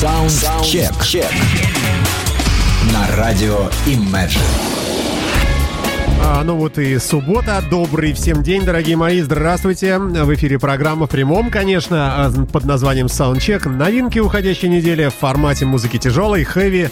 [0.00, 0.92] Саундчек.
[2.92, 4.38] На радио Imagine.
[6.22, 7.60] А, ну вот и суббота.
[7.68, 9.20] Добрый всем день, дорогие мои.
[9.20, 9.98] Здравствуйте.
[9.98, 13.68] В эфире программа в прямом, конечно, а, под названием Soundcheck.
[13.68, 16.90] Новинки уходящей недели в формате музыки тяжелой, хэви,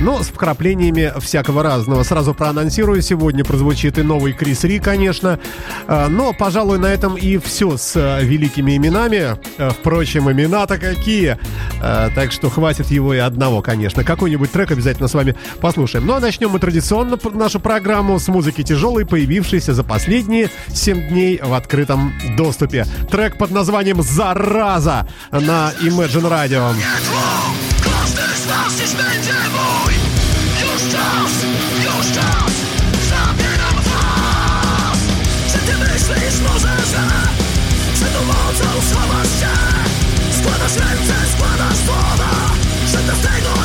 [0.00, 2.02] но с вкраплениями всякого разного.
[2.02, 5.38] Сразу проанонсирую, сегодня прозвучит и новый Крис Ри, конечно.
[5.86, 9.36] А, но, пожалуй, на этом и все с а, великими именами.
[9.58, 11.38] А, впрочем, имена-то какие.
[11.80, 14.02] Так что хватит его и одного, конечно.
[14.02, 16.06] Какой-нибудь трек обязательно с вами послушаем.
[16.06, 21.40] Ну а начнем мы традиционно нашу программу с музыки тяжелой, появившейся за последние 7 дней
[21.42, 22.84] в открытом доступе.
[23.10, 26.74] Трек под названием «Зараза» на Imagine Radio.
[30.98, 31.32] czas,
[31.84, 32.52] już czas
[33.08, 34.98] Zabieram was
[35.52, 37.04] Czy ty myślisz może, że
[37.94, 39.54] Przed pomocą schowasz się
[40.38, 42.30] Składasz ręce, składasz słowa
[42.92, 43.57] Że bez tego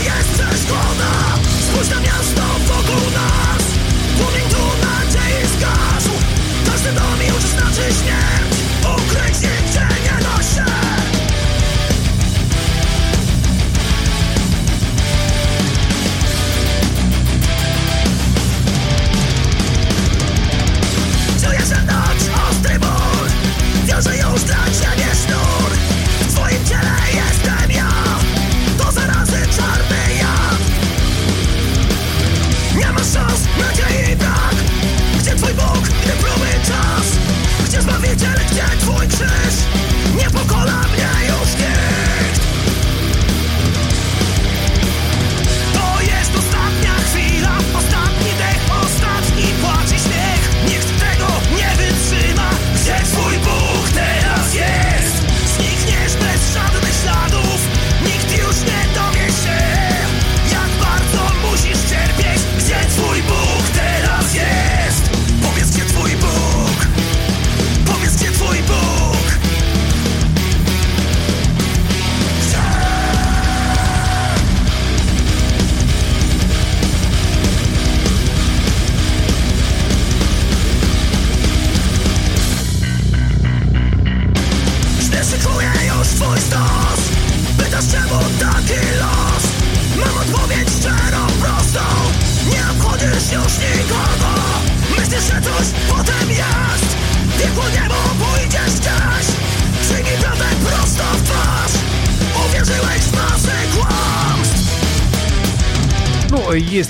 [38.83, 39.82] voices.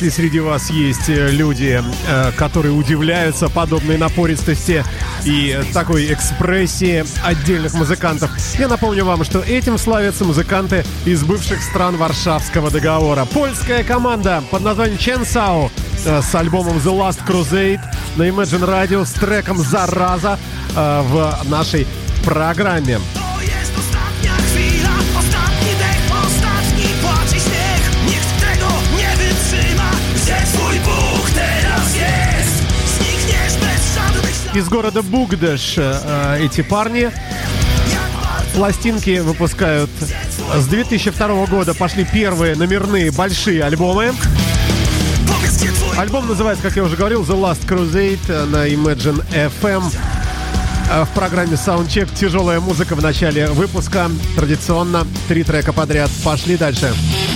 [0.04, 4.84] Если среди вас есть э, люди, э, которые удивляются подобной напористости
[5.24, 11.96] и такой экспрессии отдельных музыкантов, я напомню вам, что этим славятся музыканты из бывших стран
[11.96, 13.24] Варшавского договора.
[13.26, 15.72] Польская команда под названием Ченсау
[16.06, 17.82] э, с альбомом The Last Crusade
[18.18, 20.38] на Imagine Radio с треком «Зараза»
[20.76, 21.88] в нашей
[22.26, 23.00] программе.
[34.54, 37.10] Из города Бугдеш э, эти парни
[38.54, 39.90] Пластинки выпускают
[40.56, 41.74] с 2002 года.
[41.74, 44.14] Пошли первые номерные большие альбомы.
[45.98, 49.84] Альбом называется, как я уже говорил, The Last Crusade на Imagine FM.
[50.92, 54.12] А В программе Soundcheck тяжелая музыка в начале выпуска.
[54.36, 56.12] Традиционно три трека подряд.
[56.24, 56.94] Пошли дальше.
[56.94, 57.33] So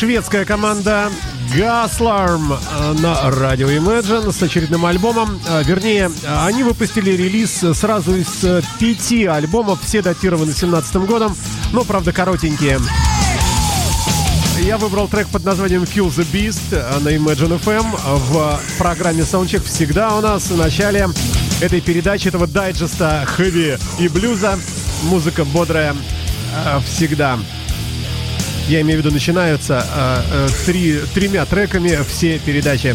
[0.00, 1.12] шведская команда
[1.54, 5.38] Gaslarm э, на радио Imagine с очередным альбомом.
[5.46, 6.10] Э, вернее,
[6.46, 11.36] они выпустили релиз сразу из э, пяти альбомов, все датированы 17 годом,
[11.74, 12.80] но, правда, коротенькие.
[14.62, 17.94] Я выбрал трек под названием Kill the Beast на Imagine FM.
[18.30, 21.08] В программе Soundcheck всегда у нас в начале
[21.60, 24.58] этой передачи, этого дайджеста хэви и блюза.
[25.02, 25.94] Музыка бодрая
[26.86, 27.38] всегда
[28.70, 32.94] я имею в виду, начинаются э, э, три, тремя треками все передачи.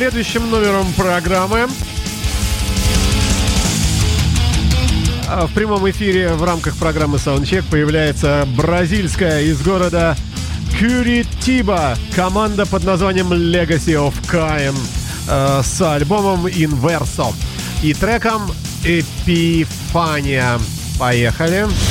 [0.00, 1.68] Следующим номером программы
[5.28, 10.16] а, в прямом эфире в рамках программы Soundcheck появляется бразильская из города
[10.78, 14.74] Кюритиба команда под названием Legacy of Kain
[15.28, 17.34] э, с альбомом Inverso
[17.82, 18.50] и треком
[18.82, 20.58] Эпифания.
[20.98, 21.64] Поехали!
[21.66, 21.89] Поехали!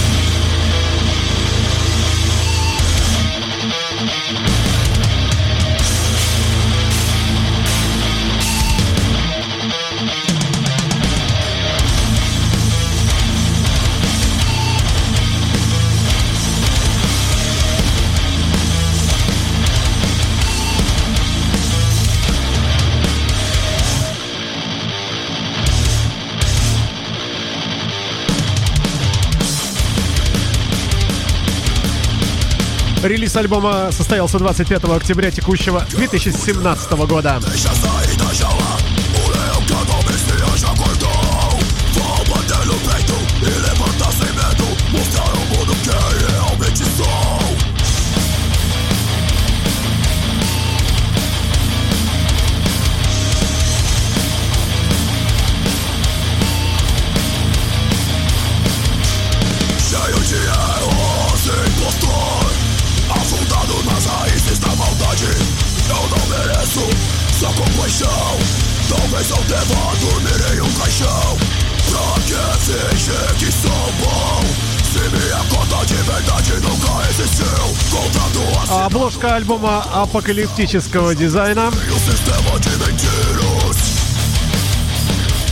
[33.10, 37.40] Релиз альбома состоялся 25 октября текущего 2017 года.
[79.20, 81.72] Обложка альбома апокалиптического дизайна.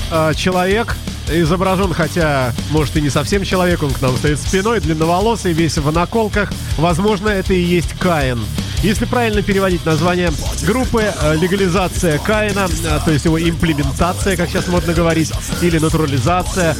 [0.09, 0.95] А, человек
[1.29, 5.91] изображен, хотя, может, и не совсем человек, он к нам стоит спиной, длинноволосый, весь в
[5.91, 6.49] наколках.
[6.77, 8.39] Возможно, это и есть Каин.
[8.83, 10.31] Если правильно переводить название
[10.65, 16.77] группы, э, легализация Каина, э, то есть его имплементация, как сейчас модно говорить, или натурализация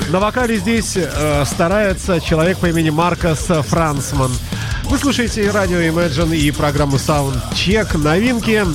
[0.09, 4.31] На вокале здесь э, старается человек по имени Маркос Франсман.
[4.83, 7.97] Вы слушаете радио Imagine и программу Soundcheck.
[7.97, 8.65] Новинки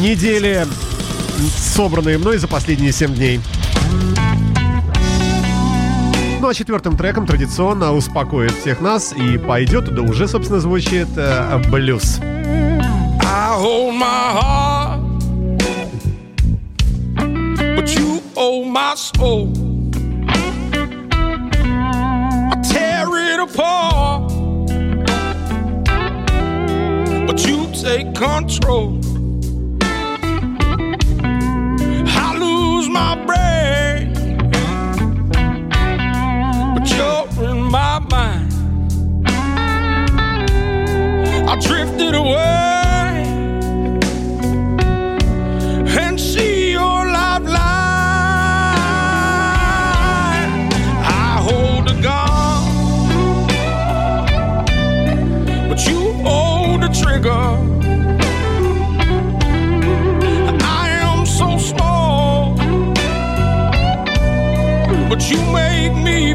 [0.00, 0.66] недели,
[1.74, 3.40] собранные мной за последние 7 дней.
[6.48, 11.58] Ну а четвертым треком традиционно успокоит всех нас и пойдет, да уже, собственно, звучит э,
[11.70, 12.20] блюз.
[12.22, 15.00] I hold my heart,
[17.76, 19.52] but you hold my soul.
[22.50, 24.32] I tear it apart.
[27.26, 28.98] but you take control.
[32.08, 34.07] I lose my brain,
[36.88, 38.52] but you're in my mind.
[41.48, 43.24] I drifted away
[46.00, 47.58] and see your lifeline.
[51.04, 53.46] I hold a gun,
[55.68, 57.67] but you hold the trigger.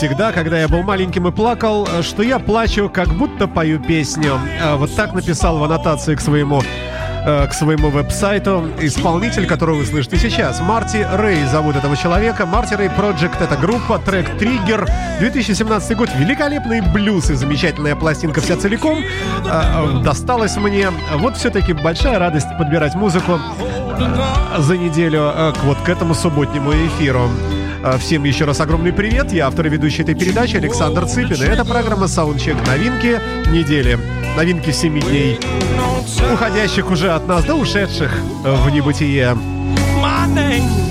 [0.00, 4.40] всегда, когда я был маленьким и плакал, что я плачу, как будто пою песню.
[4.58, 6.62] А Вот так написал в аннотации к своему
[7.26, 10.58] э, к своему веб-сайту исполнитель, которого вы слышите сейчас.
[10.62, 12.46] Марти Рэй зовут этого человека.
[12.46, 14.88] Марти Рэй Project— это группа, трек «Триггер».
[15.18, 16.08] 2017 год.
[16.16, 19.02] Великолепный блюз и замечательная пластинка вся целиком э,
[19.44, 20.88] э, досталась мне.
[21.16, 23.38] Вот все-таки большая радость подбирать музыку
[24.56, 27.28] за неделю э, к вот к этому субботнему эфиру.
[27.82, 29.32] Э, Всем еще раз огромный привет.
[29.32, 31.42] Я автор и ведущий этой передачи Александр Цыпин.
[31.42, 33.20] И это программа Soundcheck новинки
[33.50, 33.98] недели.
[34.36, 35.38] Новинки 7 дней,
[36.32, 39.36] уходящих уже от нас до ушедших в небытие.
[40.00, 40.89] my name.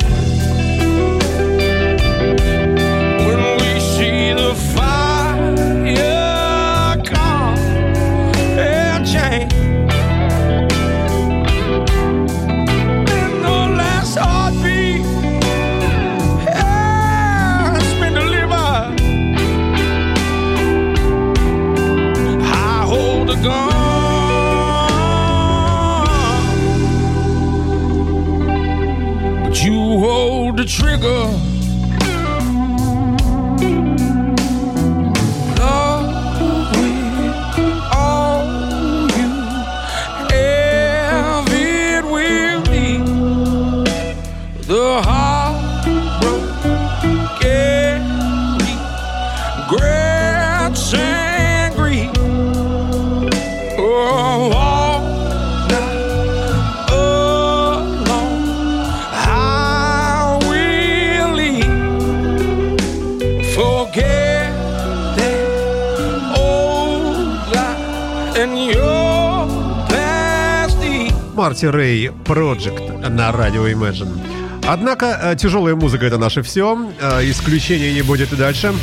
[71.60, 74.18] Марти Рэй Project на радио Imagine.
[74.66, 76.89] Однако э, тяжелая музыка это наше все.
[77.01, 78.74] Э, Исключения не будет и дальше.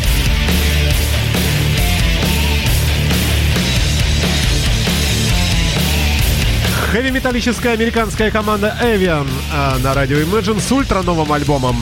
[6.93, 11.77] Хэви-металлическая американская команда Avian э, на радио Imagine с ультра новым альбомом.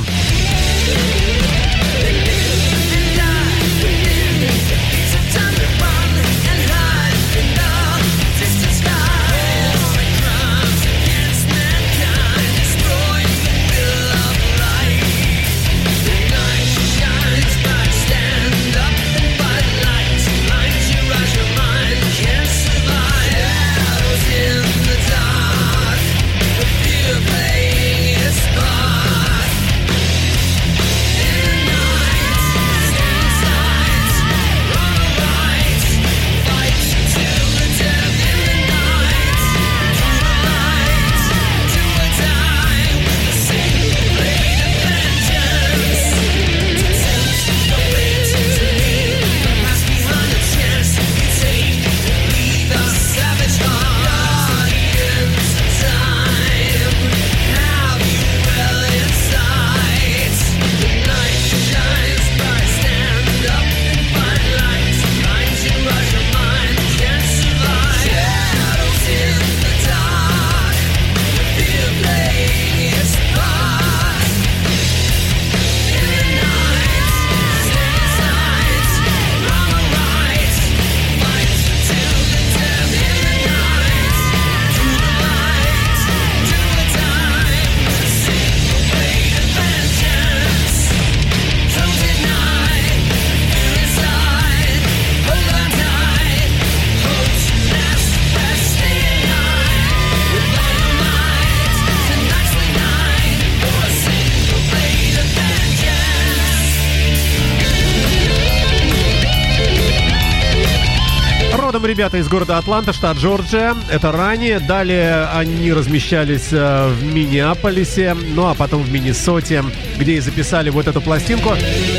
[111.87, 113.75] Ребята из города Атланта, штат Джорджия.
[113.91, 114.61] Это ранее.
[114.61, 119.65] Далее они размещались э, в Миннеаполисе, ну а потом в Миннесоте,
[119.99, 121.55] где и записали вот эту пластинку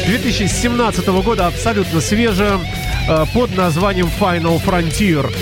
[0.05, 2.59] 2017 года, абсолютно свежая,
[3.07, 5.33] э, под названием Final Frontier.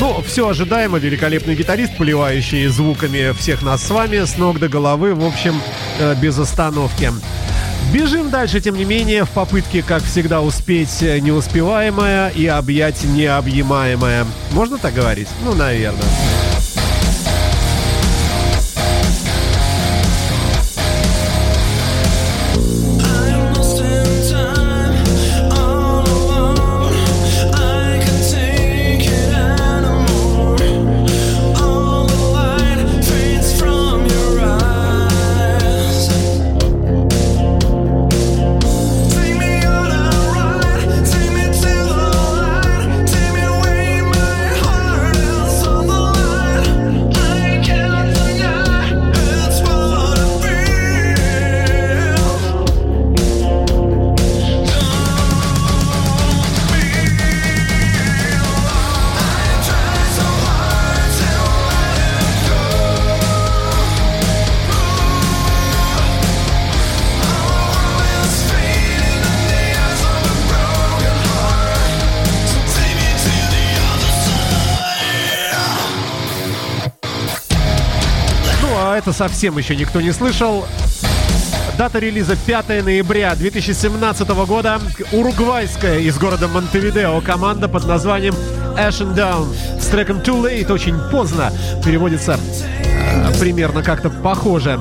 [0.00, 0.98] Ну, все ожидаемо.
[0.98, 5.60] Великолепный гитарист, поливающий звуками всех нас с вами с ног до головы, в общем,
[5.98, 7.12] э, без остановки.
[7.96, 14.26] Бежим дальше, тем не менее, в попытке, как всегда, успеть неуспеваемое и объять необъемаемое.
[14.52, 15.28] Можно так говорить?
[15.42, 16.04] Ну, наверное.
[79.06, 80.66] Это совсем еще никто не слышал.
[81.78, 84.80] Дата релиза 5 ноября 2017 года.
[85.12, 88.34] Уругвайская из города Монтевидео команда под названием
[88.76, 89.46] Ashen Down
[89.80, 91.52] с треком Too Late очень поздно
[91.84, 92.36] переводится
[92.84, 94.80] э, примерно как-то похоже.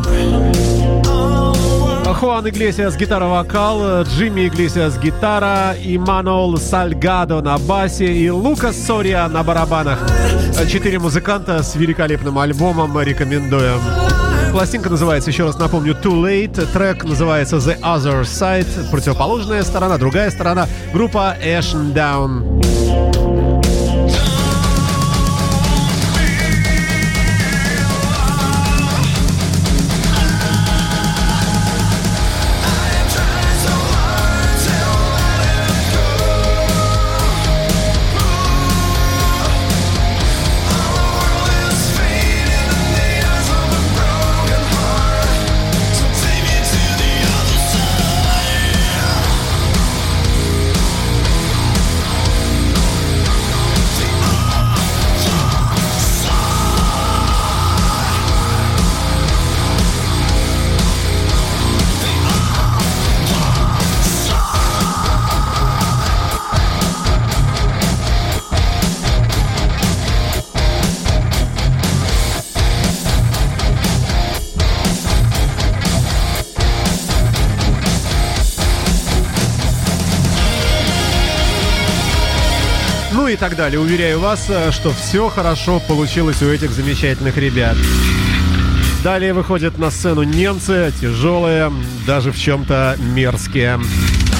[2.15, 9.99] Хуан Иглесиас гитара-вокал, Джимми Иглесиас гитара, Иманол Сальгадо на басе и Лукас Сория на барабанах.
[10.69, 13.81] Четыре музыканта с великолепным альбомом рекомендуем.
[14.55, 16.65] Пластинка называется, еще раз напомню, Too Late.
[16.71, 18.89] Трек называется The Other Side.
[18.89, 20.65] Противоположная сторона, другая сторона.
[20.93, 22.54] Группа Ashen Down.
[83.49, 83.79] Так далее.
[83.79, 87.77] Уверяю вас, э, что все хорошо получилось у этих замечательных ребят.
[89.03, 91.71] Далее выходят на сцену немцы, тяжелые,
[92.07, 93.79] даже в чем-то мерзкие,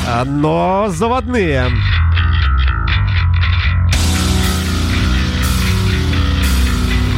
[0.07, 1.67] а, но заводные.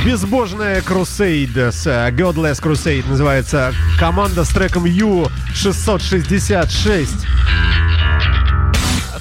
[0.06, 7.37] Безбожная Crusade, э, Godless Crusade называется команда с треком U666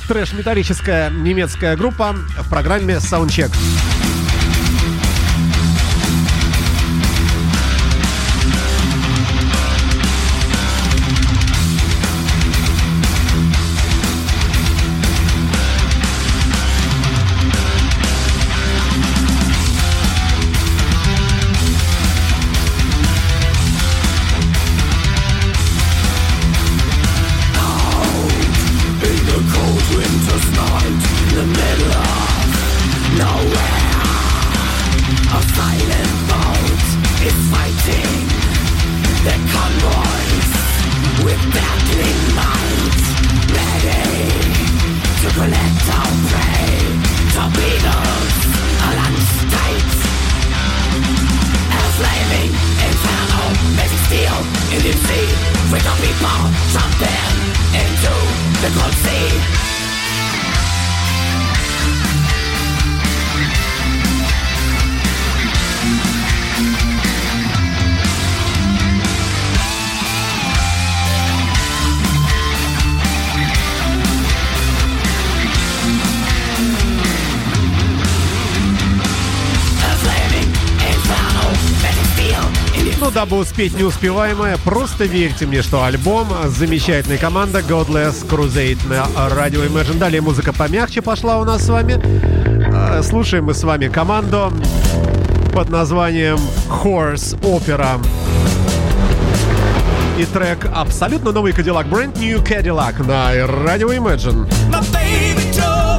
[0.07, 3.53] трэш-металлическая немецкая группа в программе Soundcheck.
[83.29, 89.99] Дабы успеть неуспеваемое, просто верьте мне, что альбом замечательная команда Godless Crusade на радио Imagine.
[89.99, 91.99] Далее музыка помягче пошла у нас с вами.
[92.73, 94.53] А, слушаем мы с вами команду
[95.53, 98.01] под названием Horse Opera.
[100.19, 104.47] И трек абсолютно новый Cadillac, Brand New Cadillac на радио Imagine.
[104.71, 105.96] My baby drove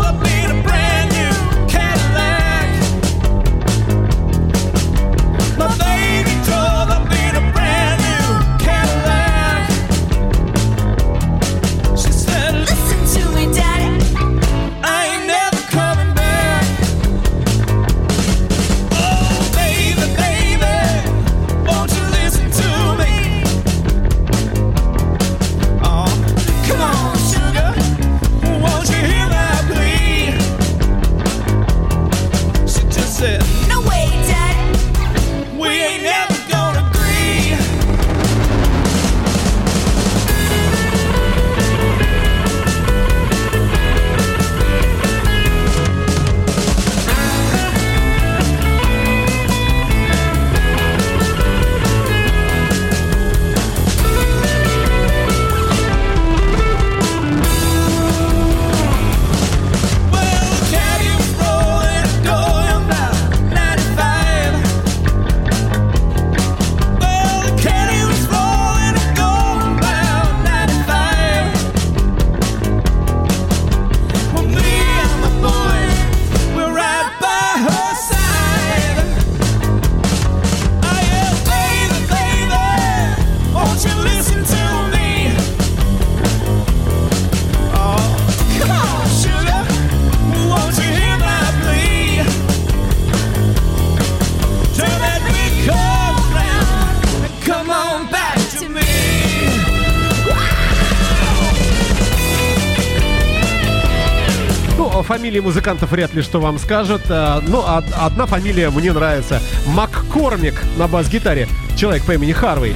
[105.28, 107.02] фамилии музыкантов вряд ли что вам скажут.
[107.10, 109.42] а, Ну, од- одна фамилия мне нравится.
[109.66, 111.50] Маккормик на бас-гитаре.
[111.76, 112.74] Человек по имени Харвей.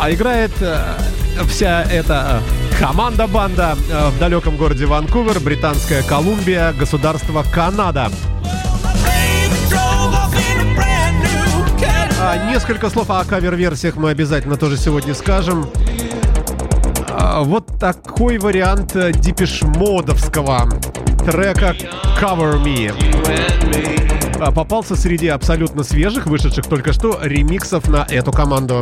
[0.00, 0.78] А играет э,
[1.48, 8.08] вся эта э, команда-банда э, в далеком городе Ванкувер, Британская Колумбия, государство Канада.
[12.20, 15.68] А, несколько слов о кавер-версиях мы обязательно тоже сегодня скажем.
[17.08, 20.68] А, вот такой вариант э, дипиш-модовского
[21.24, 21.74] трека
[22.20, 22.92] Cover Me.
[24.40, 28.80] А, Попался среди абсолютно свежих, вышедших только что, ремиксов на эту команду.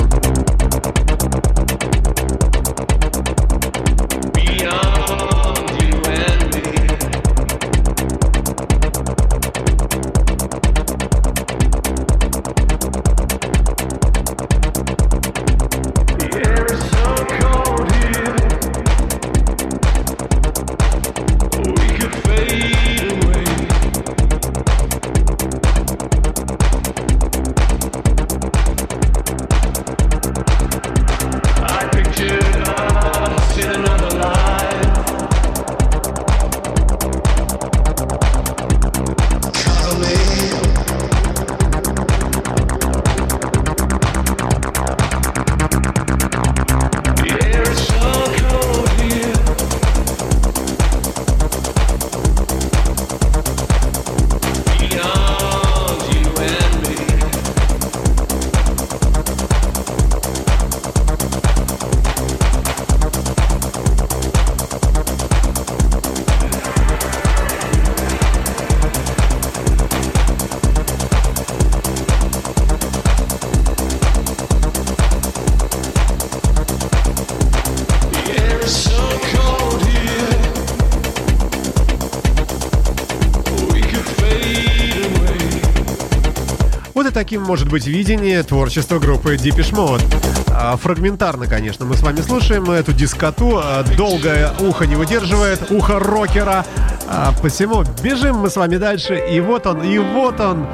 [87.23, 90.03] Таким может быть видение творчества группы Deepish Mode.
[90.49, 93.61] А, Фрагментарно, конечно, мы с вами слушаем эту дискоту.
[93.63, 96.67] а, Долгое ухо не выдерживает, ухо рокера.
[97.07, 99.25] А, Посему бежим мы с вами дальше.
[99.31, 100.67] И вот он, и вот он.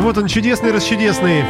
[0.00, 1.44] Вот он, чудесный, расчудесный.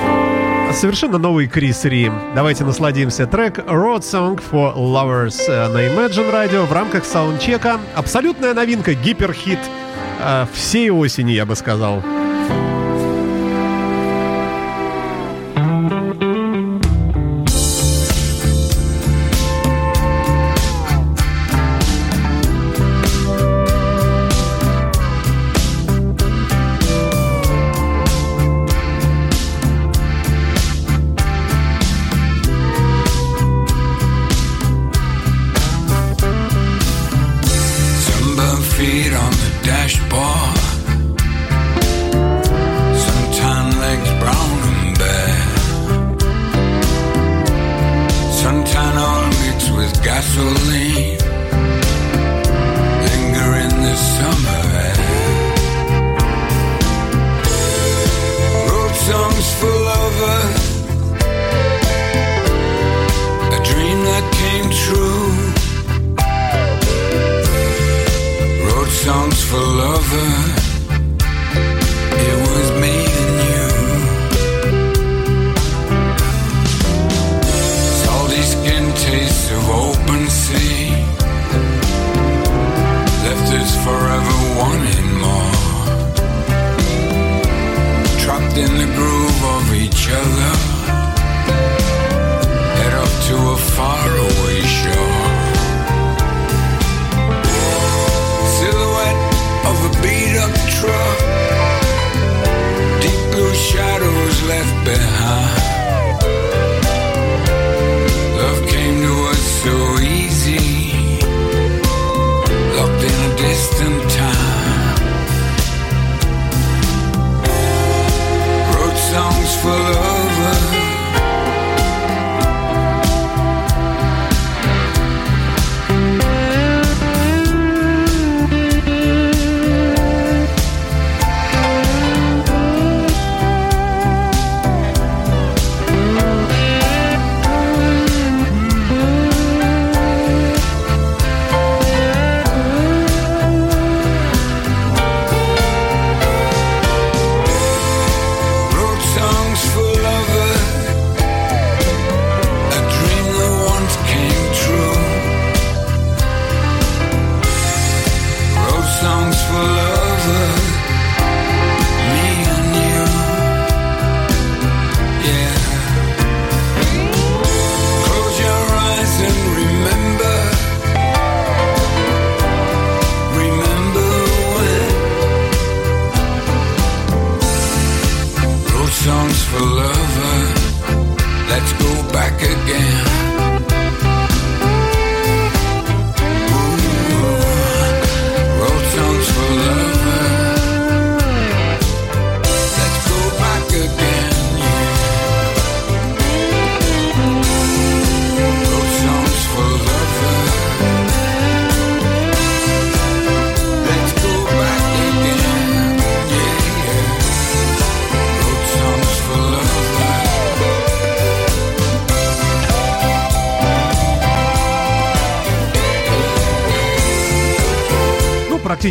[0.72, 2.12] Совершенно новый Крис Ри.
[2.36, 3.26] Давайте насладимся.
[3.26, 7.80] Трек Road Song for Lovers э, на Imagine Radio в рамках саундчека.
[7.96, 9.58] Абсолютная новинка, гиперхит
[10.20, 12.00] э, всей осени, я бы сказал.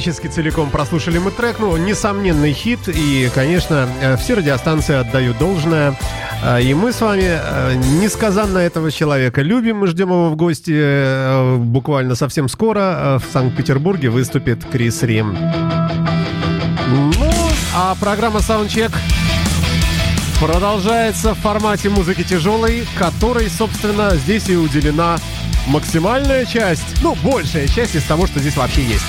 [0.05, 1.57] практически целиком прослушали мы трек.
[1.57, 2.87] Ну, несомненный хит.
[2.87, 5.97] И, конечно, э, все радиостанции отдают должное.
[6.43, 9.77] Э, и мы с вами э, несказанно этого человека любим.
[9.77, 13.19] Мы ждем его в гости буквально совсем скоро.
[13.19, 15.35] В Санкт-Петербурге выступит Крис Рим.
[16.91, 17.31] Ну,
[17.75, 18.91] а программа «Саундчек»
[20.39, 25.17] продолжается в формате музыки тяжелой, которой, собственно, здесь и уделена
[25.65, 29.05] максимальная часть, ну, большая часть из того, что здесь вообще есть.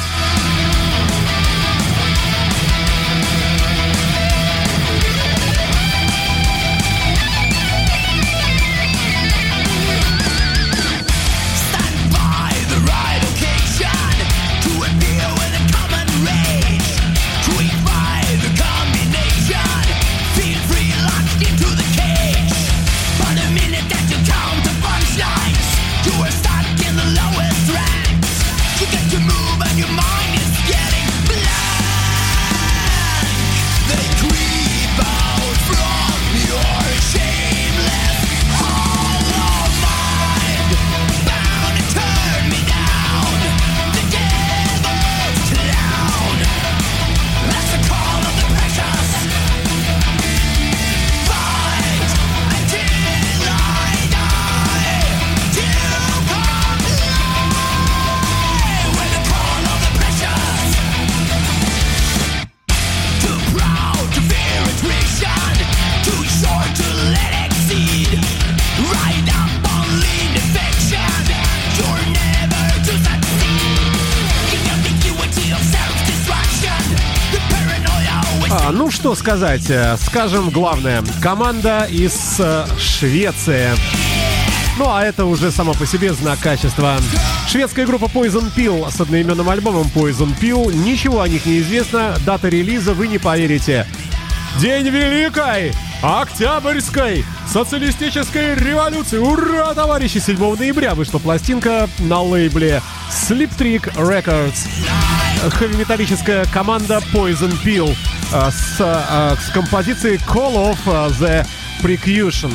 [79.26, 79.68] сказать?
[79.70, 81.02] Э, скажем главное.
[81.20, 83.70] Команда из э, Швеции.
[84.78, 86.96] Ну а это уже само по себе знак качества.
[87.48, 90.72] Шведская группа Poison Pill с одноименным альбомом Poison Pill.
[90.72, 92.14] Ничего о них не известно.
[92.24, 93.84] Дата релиза вы не поверите.
[94.60, 95.72] День Великой
[96.04, 99.18] Октябрьской социалистической революции.
[99.18, 100.18] Ура, товарищи!
[100.18, 104.68] 7 ноября вышла пластинка на лейбле Sleep Trick Records.
[105.50, 107.92] Хэви-металлическая команда Poison Pill
[108.30, 110.78] с, э, с композицией Call of
[111.18, 111.46] the
[111.82, 112.52] Precaution.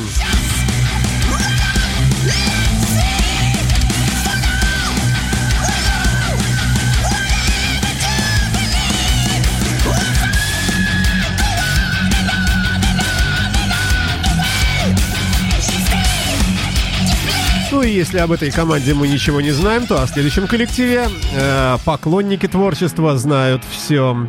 [17.72, 21.78] Ну и если об этой команде мы ничего не знаем, то о следующем коллективе э,
[21.84, 24.28] поклонники творчества знают все.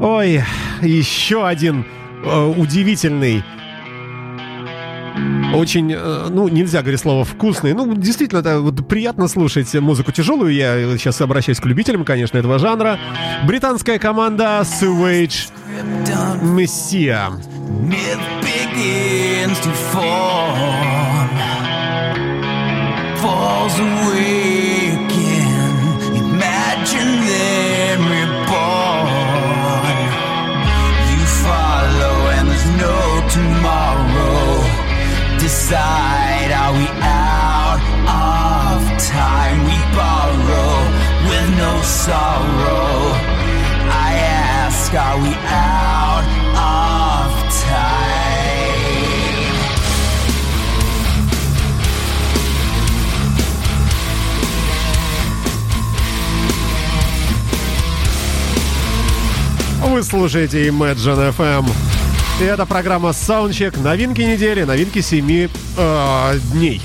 [0.00, 0.42] Ой,
[0.82, 1.84] еще один
[2.24, 3.42] э, удивительный
[5.54, 7.72] очень, э, ну, нельзя говорить слово вкусный.
[7.72, 10.52] Ну, действительно, это вот приятно слушать музыку тяжелую.
[10.52, 12.98] Я сейчас обращаюсь к любителям, конечно, этого жанра.
[13.46, 15.50] Британская команда Sewage
[19.92, 21.28] form,
[23.20, 24.53] falls away
[35.43, 39.57] Decide, are we out of time?
[39.69, 40.73] We borrow
[41.29, 43.13] with no sorrow.
[43.91, 44.11] I
[44.65, 47.29] ask, are we out of
[47.63, 47.99] time?
[59.81, 61.92] Вы слушаете Imagine FM.
[62.40, 63.80] И это программа Soundcheck.
[63.80, 66.82] Новинки недели, новинки 7 э, дней.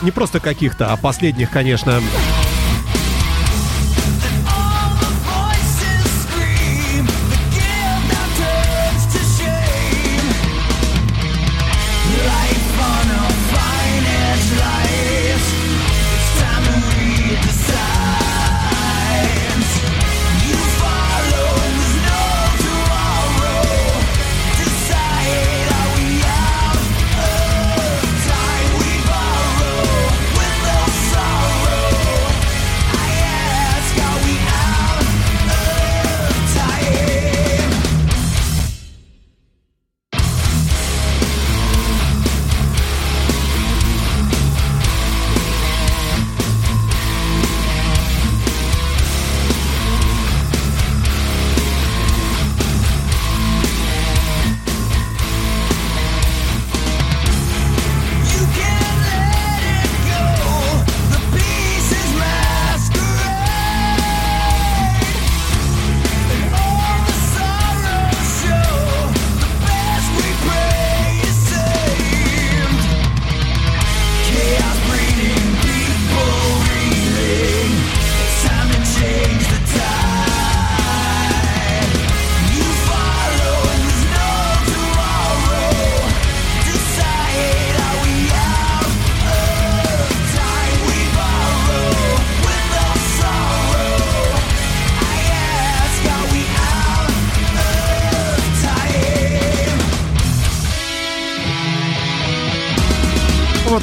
[0.00, 2.00] Не просто каких-то, а последних, конечно.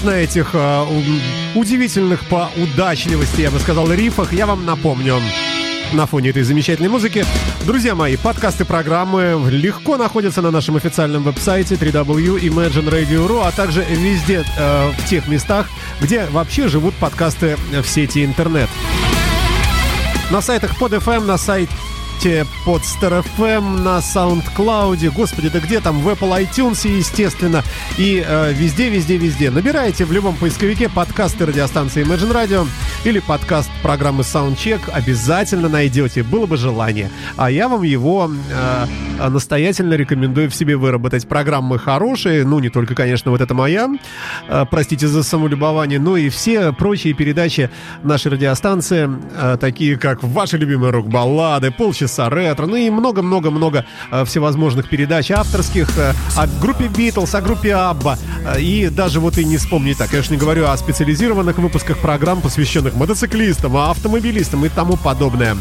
[0.03, 5.19] На этих у- удивительных по удачливости, я бы сказал, рифах я вам напомню
[5.93, 7.25] на фоне этой замечательной музыки.
[7.65, 14.91] Друзья мои, подкасты программы легко находятся на нашем официальном веб-сайте www.imagineradio.ru, а также везде э,
[14.97, 15.67] в тех местах,
[16.01, 18.69] где вообще живут подкасты в сети интернет.
[20.29, 21.71] На сайтах под FM, на сайте
[22.65, 27.63] под FM, на SoundCloud, господи, да где там, в Apple iTunes, естественно,
[27.97, 29.51] и э, везде, везде, везде.
[29.51, 32.67] Набирайте в любом поисковике подкасты радиостанции Imagine Radio
[33.05, 37.11] или подкаст программы Soundcheck, обязательно найдете, было бы желание.
[37.35, 41.27] А я вам его э, настоятельно рекомендую в себе выработать.
[41.27, 43.89] Программы хорошие, ну, не только, конечно, вот это моя,
[44.49, 47.69] э, простите за самолюбование, но и все прочие передачи
[48.01, 54.89] нашей радиостанции, э, такие как ваши любимые рок-баллады, полчаса ретро, ну и много-много-много э, всевозможных
[54.89, 59.57] передач авторских э, о группе Битлз, о группе Абба, э, и даже вот и не
[59.57, 65.57] вспомнить так, конечно, не говорю о специализированных выпусках программ, посвященных мотоциклистам, автомобилистам и тому подобное.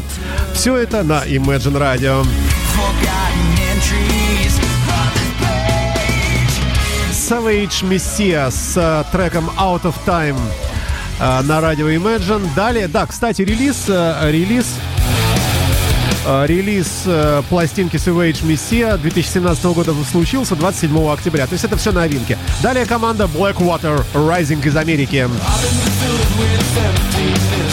[0.53, 2.25] Все это на Imagine Radio.
[7.11, 10.37] Savage Messiah с треком Out of Time
[11.19, 12.47] на радио Imagine.
[12.55, 14.75] Далее, да, кстати, релиз, релиз
[16.27, 21.47] Релиз э, пластинки Savage Messiah 2017 года случился 27 октября.
[21.47, 22.37] То есть это все новинки.
[22.61, 25.27] Далее команда Blackwater Rising из Америки.
[26.77, 27.66] Help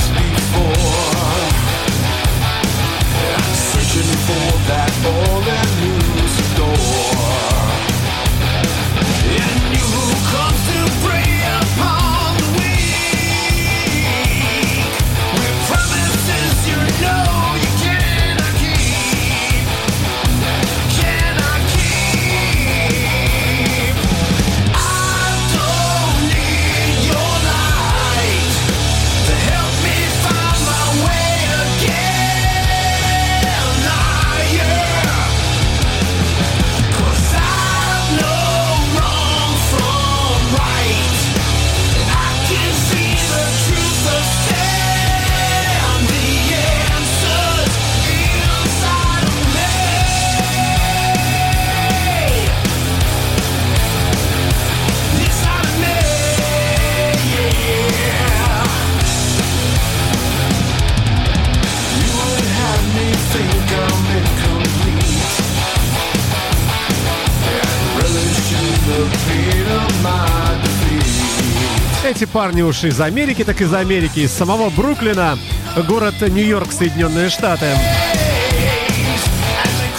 [72.34, 75.38] парни уж из Америки, так из Америки, из самого Бруклина,
[75.86, 77.66] город Нью-Йорк, Соединенные Штаты.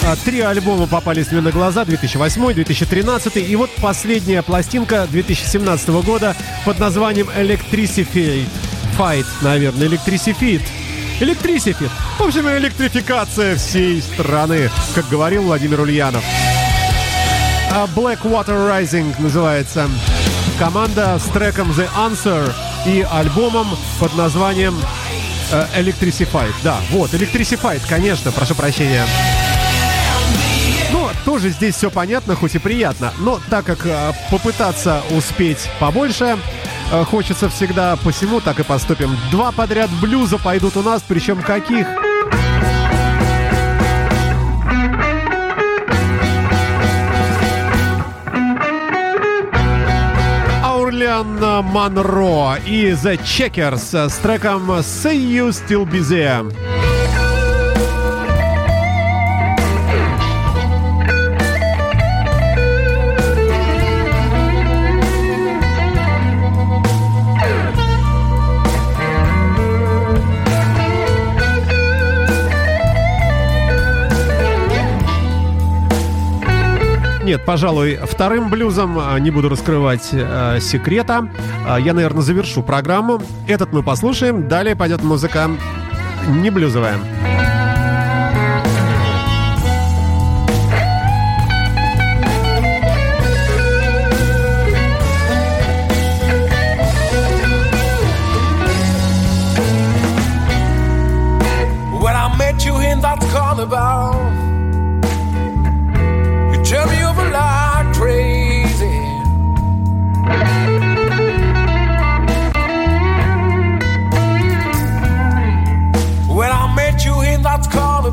[0.03, 6.35] А, Три альбома попались мне на глаза 2008, 2013 и вот последняя пластинка 2017 года
[6.65, 8.45] под названием Electricity
[8.99, 10.61] Fight, наверное, Electricity.
[11.21, 11.89] Electricity.
[12.19, 16.23] В общем, электрификация всей страны, как говорил Владимир Ульянов.
[17.71, 19.87] А Blackwater Rising называется
[20.59, 22.53] команда с треком The Answer
[22.85, 23.67] и альбомом
[23.99, 24.75] под названием
[25.51, 26.53] э, Electricified.
[26.63, 29.05] Да, вот, Electricified, конечно, прошу прощения.
[30.91, 33.13] Ну, тоже здесь все понятно, хоть и приятно.
[33.19, 36.37] Но так как э, попытаться успеть побольше
[36.91, 39.17] э, хочется всегда, посему так и поступим.
[39.31, 41.87] Два подряд блюза пойдут у нас, причем каких?
[50.95, 56.84] Аурлиан Монро и The Checkers с треком Say You Still Be There.
[77.25, 81.27] Нет, пожалуй, вторым блюзом а, не буду раскрывать э, секрета.
[81.67, 83.19] А, Я, наверное, завершу программу.
[83.47, 84.47] Этот мы послушаем.
[84.47, 85.49] Далее пойдет музыка
[86.27, 86.99] не блюзовая.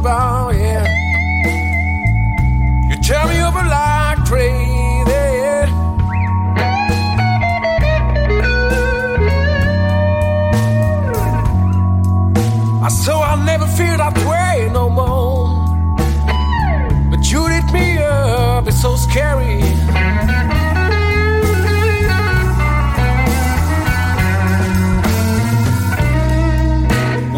[0.03, 0.87] Carnival, yeah,
[2.89, 4.73] you turned me over like crazy.
[12.85, 15.49] I so I'll never feel that way no more.
[17.11, 19.63] But you lit me up, it's so scary.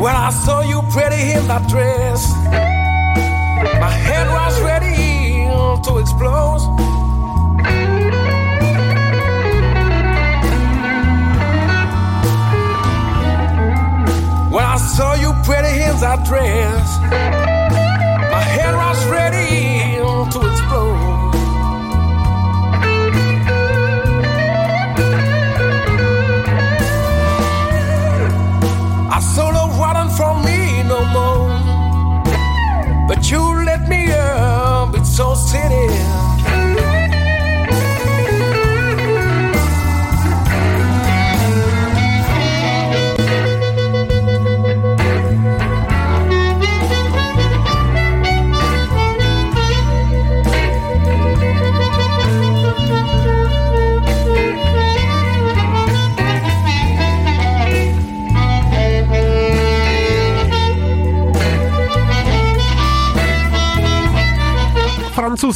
[0.00, 1.93] When I saw you pretty in that dress,
[16.35, 17.43] prayers.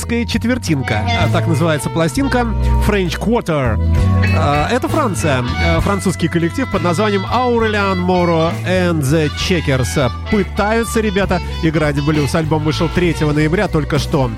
[0.08, 1.06] Французская четвертинка.
[1.06, 2.38] А, Так называется пластинка
[2.86, 3.78] French Quarter.
[4.38, 5.44] А, Это Франция.
[5.66, 10.10] А, Французский коллектив под названием Aurelian Moro and the Checkers.
[10.30, 12.34] Пытаются ребята играть блюз.
[12.34, 14.30] Альбом вышел 3 ноября только что.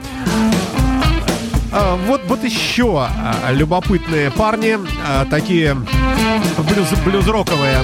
[2.09, 3.07] Вот, вот еще
[3.51, 4.77] любопытные парни,
[5.31, 5.77] такие
[6.69, 7.79] блюз, блюз-роковые.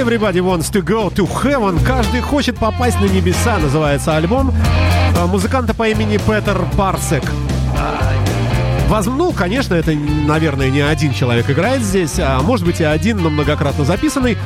[0.00, 1.78] Everybody wants to go to heaven.
[1.84, 4.50] Каждый хочет попасть на небеса, называется альбом.
[5.14, 7.22] А, Музыканта по имени Петер Парсек.
[9.04, 13.28] Ну, конечно, это, наверное, не один человек играет здесь, а может быть и один, но
[13.28, 14.38] многократно записанный,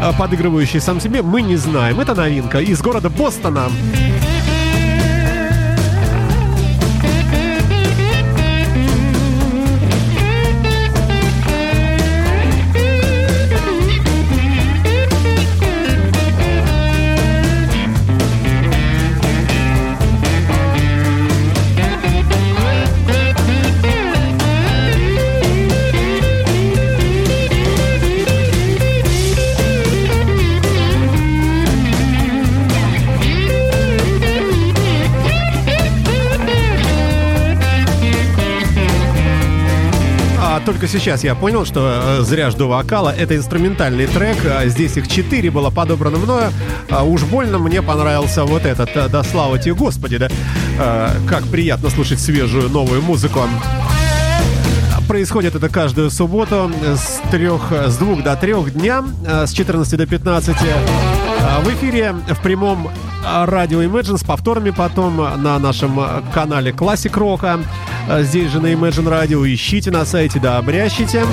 [0.00, 2.00] а, подыгрывающий сам себе, мы не знаем.
[2.00, 3.68] Это новинка из города Бостона.
[40.64, 43.10] Только сейчас я понял, что э, зря жду вокала.
[43.16, 44.36] Это инструментальный трек.
[44.44, 46.52] а, Здесь их четыре было подобрано мною.
[46.90, 48.90] А, уж больно мне понравился вот этот.
[48.96, 50.28] э, Да слава тебе, Господи, да.
[50.78, 53.40] А, как приятно слушать свежую новую музыку.
[55.08, 60.06] Происходит это каждую субботу с трех, с двух до трех дня, э, с 14 до
[60.06, 60.56] 15.
[61.40, 62.88] А, В эфире в прямом
[63.24, 67.58] радио Imagine с повторами потом на нашем э, канале Classic Рока.
[68.08, 71.24] А, Здесь же на Imagine Radio ищите на сайте, да, обрящите.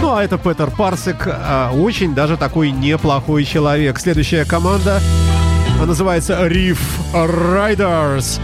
[0.00, 3.98] Ну, а это Петер Парсик, а, очень даже такой неплохой человек.
[3.98, 5.00] Следующая команда
[5.80, 6.78] а, называется Reef
[7.12, 8.40] Riders.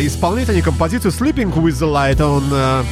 [0.00, 2.84] Исполняют они композицию Sleeping with the Light on.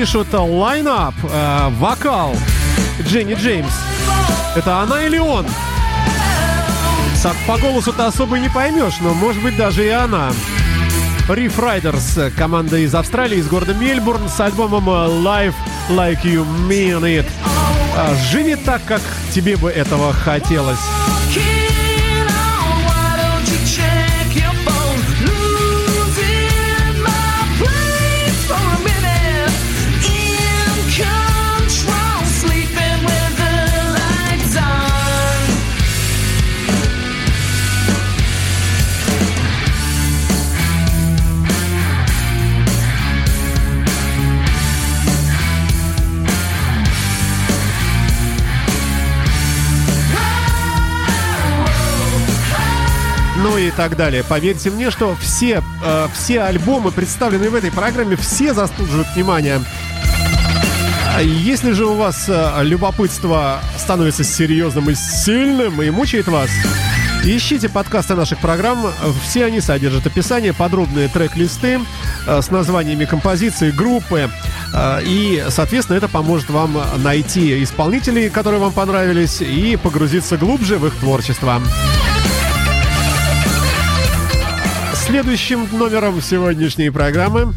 [0.00, 2.34] Пишут лайнап, э, вокал
[3.02, 3.74] Дженни Джеймс,
[4.56, 5.46] это она или он?
[7.22, 10.30] Так по голосу-то особо не поймешь, но может быть даже и она.
[11.28, 15.54] Reef Riders, команда из Австралии, из города Мельбурн, с альбомом э, Live
[15.90, 17.26] Like You Mean It.
[17.94, 19.02] А, Живи так, как
[19.34, 20.80] тебе бы этого хотелось.
[53.50, 54.22] Ну и так далее.
[54.22, 59.60] Поверьте мне, что все, э, все альбомы, представленные в этой программе, все заслуживают внимания.
[61.16, 66.48] А Если же у вас э, любопытство становится серьезным и сильным и мучает вас,
[67.24, 68.86] ищите подкасты наших программ.
[69.24, 71.80] Все они содержат описание, подробные трек-листы
[72.28, 74.30] э, с названиями композиций, группы.
[74.72, 80.86] Э, И, соответственно, это поможет вам найти исполнителей, которые вам понравились, и погрузиться глубже в
[80.86, 81.60] их творчество.
[85.10, 87.52] Следующим номером сегодняшней программы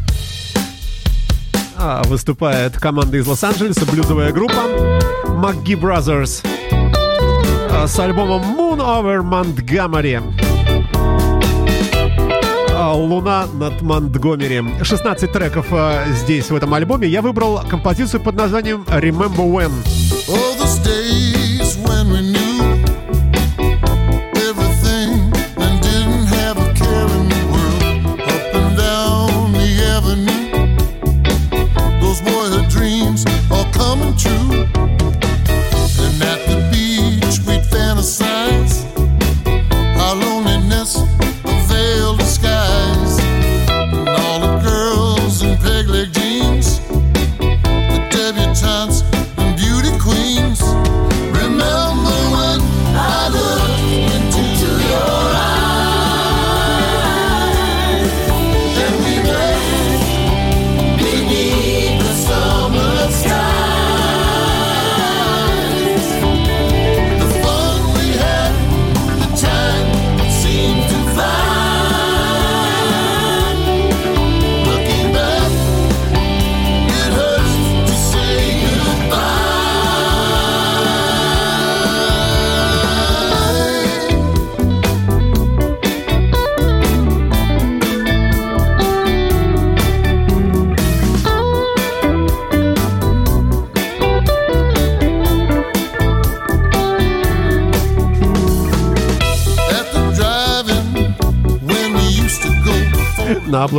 [1.76, 4.60] а, выступает команда из Лос-Анджелеса, блюзовая группа
[5.26, 6.44] McGee Brothers
[7.70, 10.20] а, с альбомом Moon Over Montgomery.
[12.72, 14.60] А, Луна над Монтгомери.
[14.82, 15.66] 16 треков
[16.08, 17.06] здесь, в этом альбоме.
[17.06, 19.70] Я выбрал композицию под названием Remember When.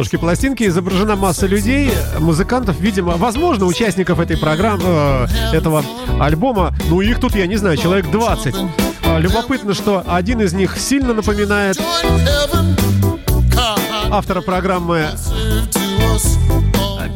[0.05, 5.83] Обложке пластинки изображена масса людей, музыкантов, видимо, возможно, участников этой программы, э, этого
[6.19, 6.75] альбома.
[6.89, 8.55] Ну, их тут, я не знаю, человек 20.
[9.03, 11.81] А, Любопытно, что один из них сильно напоминает
[14.11, 15.07] автора программы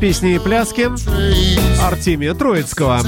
[0.01, 0.89] песни и пляски.
[1.83, 3.01] Артемия Троицкого.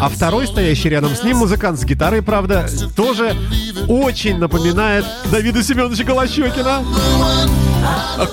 [0.00, 3.36] А второй, стоящий рядом с ним, музыкант с гитарой, правда, тоже
[3.86, 6.82] очень напоминает Давида Семеновича Голощекина.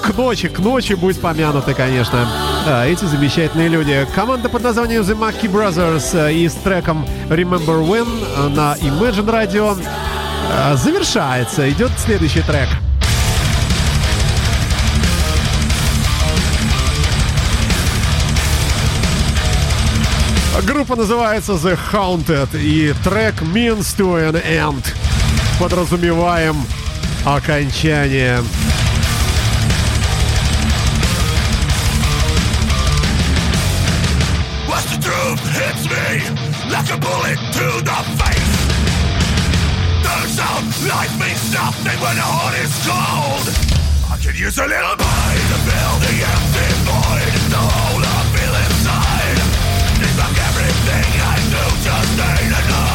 [0.01, 2.28] К ночи, к ночи будь помянуты, конечно.
[2.66, 4.08] Да, эти замечательные люди.
[4.16, 9.78] Команда под названием The Mackie Brothers э, и с треком Remember When на Imagine Radio
[9.78, 11.70] э, завершается.
[11.70, 12.70] Идет следующий трек.
[20.64, 24.86] Группа называется The Haunted и трек Means to an End.
[25.60, 26.56] Подразумеваем
[27.26, 28.39] окончание.
[35.36, 38.56] Truth hits me like a bullet to the face.
[40.04, 43.46] Turns out life means nothing when the heart is cold.
[44.12, 47.34] I could use a little pain to fill the empty void.
[47.52, 49.40] The hole I feel inside.
[50.04, 52.95] It's like everything I do just ain't enough.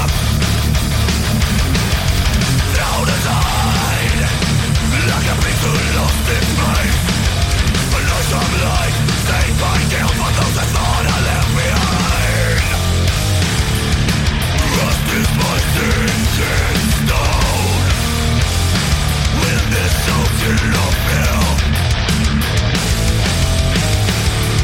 [20.43, 20.97] you love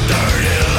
[0.07, 0.76] Dirty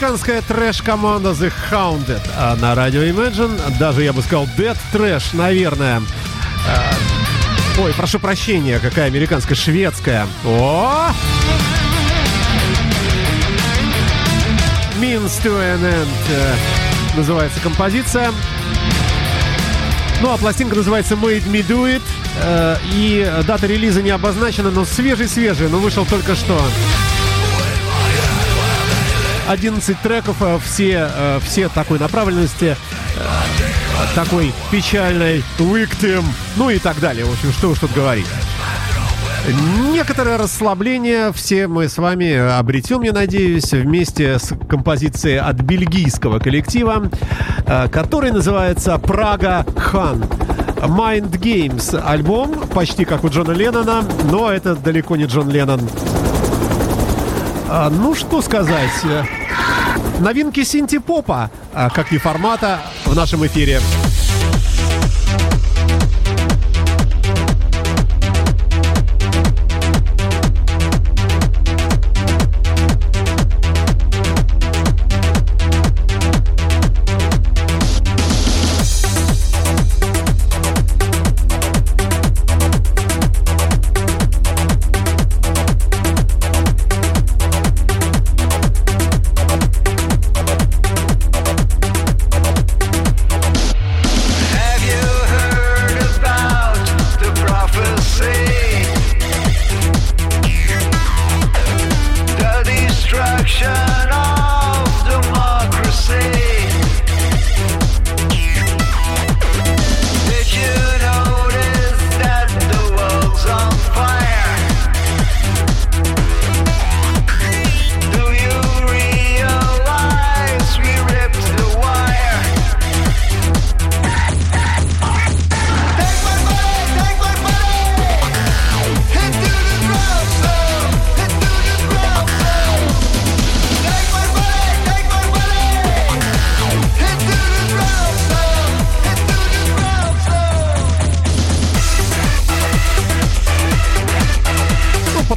[0.00, 3.60] Американская трэш-команда The Hounded а на радио Imagine.
[3.78, 6.00] Даже, я бы сказал, Dead Trash, наверное.
[6.66, 6.94] А,
[7.78, 10.26] Ой, прошу прощения, какая американская, шведская.
[10.46, 11.10] О!
[15.02, 16.54] Means to an end э,
[17.14, 18.32] называется композиция.
[20.22, 22.02] Ну, а пластинка называется Made Me Do It.
[22.42, 26.58] э, И дата релиза не обозначена, но свежий-свежий, но вышел только что.
[29.50, 32.76] 11 треков, э, все, э, все такой направленности,
[33.16, 36.24] э, такой печальной, victim,
[36.56, 37.24] ну и так далее.
[37.24, 38.26] В общем, что уж тут говорить.
[39.92, 47.10] Некоторое расслабление все мы с вами обретем, я надеюсь, вместе с композицией от бельгийского коллектива,
[47.66, 50.24] э, который называется «Прага Хан».
[50.80, 55.80] Mind Games альбом, почти как у Джона Леннона, но это далеко не Джон Леннон.
[57.72, 58.90] А, ну, что сказать.
[59.04, 59.22] э,
[60.18, 63.80] Новинки синти-попа, а, как и формата, в нашем эфире.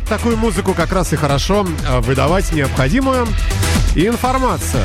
[0.06, 3.28] Такую музыку как раз и хорошо э, выдавать необходимую
[3.96, 4.84] информацию.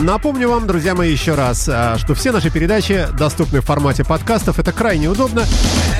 [0.00, 4.58] Напомню вам, друзья мои, еще раз, э, что все наши передачи доступны в формате подкастов.
[4.58, 5.44] Это крайне удобно.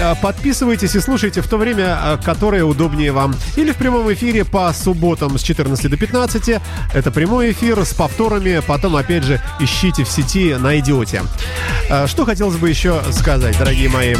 [0.00, 3.34] Э, Подписывайтесь и слушайте в то время, которое удобнее вам.
[3.56, 6.60] Или в прямом эфире по субботам с 14 до 15.
[6.94, 8.62] Это прямой эфир с повторами.
[8.66, 11.22] Потом, опять же, ищите в сети, найдете.
[12.06, 14.14] Что хотелось бы еще сказать, дорогие мои?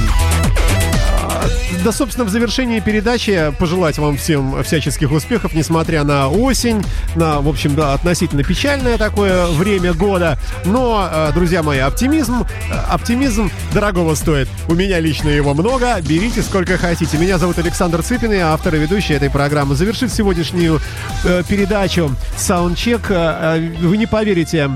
[1.84, 6.82] Да, собственно, в завершении передачи пожелать вам всем всяческих успехов, несмотря на осень,
[7.14, 10.38] на, в общем, да, относительно печальное такое время года.
[10.66, 14.48] Но, э, друзья мои, оптимизм, э, оптимизм дорогого стоит.
[14.68, 17.16] У меня лично его много, берите сколько хотите.
[17.16, 19.74] Меня зовут Александр Цыпин, я автор и ведущий этой программы.
[19.74, 20.80] Завершит сегодняшнюю
[21.24, 24.70] э, передачу Soundcheck, э, э, вы не поверите,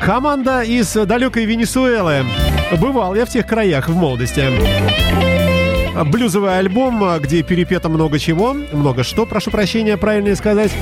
[0.00, 2.24] команда из далекой Венесуэлы.
[2.78, 5.49] Бывал я в тех краях в молодости
[6.04, 10.72] блюзовый альбом, а, где перепето много чего, много что, прошу прощения, правильно сказать,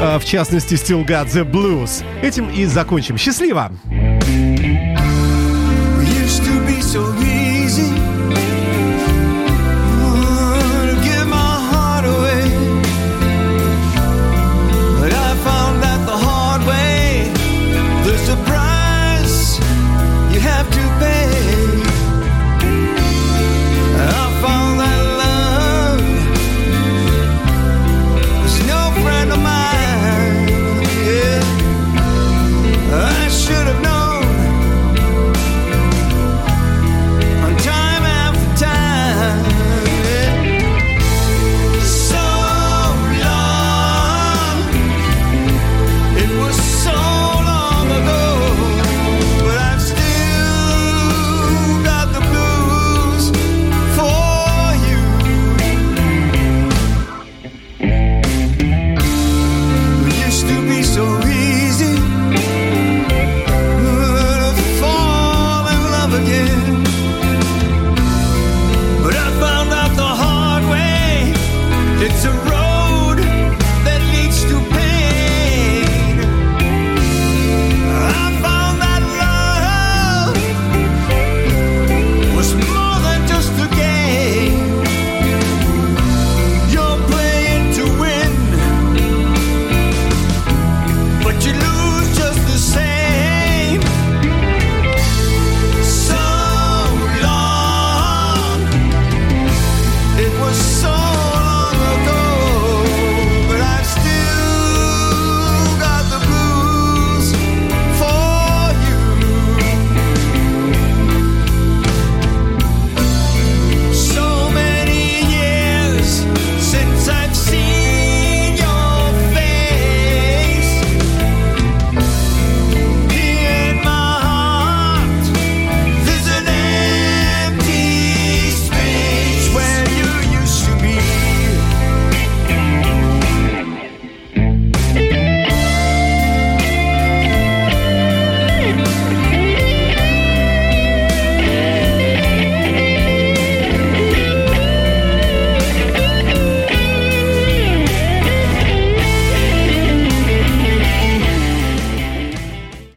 [0.00, 2.04] А, в частности, Still Got the Blues.
[2.22, 3.16] Этим и закончим.
[3.16, 3.70] Счастливо!
[3.88, 4.91] Used